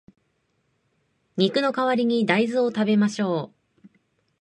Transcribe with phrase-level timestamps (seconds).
[1.37, 3.87] 肉の代わりに大豆を食べましょう